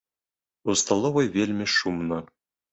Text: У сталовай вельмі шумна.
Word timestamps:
У 0.69 0.77
сталовай 0.83 1.31
вельмі 1.37 1.71
шумна. 1.77 2.21